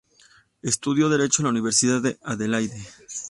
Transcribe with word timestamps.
Estudió 0.63 1.09
derecho 1.09 1.43
en 1.43 1.43
la 1.43 1.49
Universidad 1.51 2.01
de 2.01 2.17
Adelaide. 2.23 2.75